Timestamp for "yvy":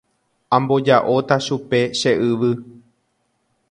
2.29-2.51